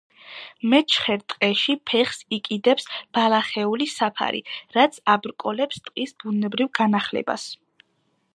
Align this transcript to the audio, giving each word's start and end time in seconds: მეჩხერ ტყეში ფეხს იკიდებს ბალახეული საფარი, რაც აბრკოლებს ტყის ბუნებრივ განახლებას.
მეჩხერ 0.71 1.19
ტყეში 1.33 1.75
ფეხს 1.89 2.23
იკიდებს 2.37 2.87
ბალახეული 3.19 3.89
საფარი, 3.93 4.43
რაც 4.79 4.99
აბრკოლებს 5.17 5.85
ტყის 5.89 6.17
ბუნებრივ 6.25 6.73
განახლებას. 6.83 7.47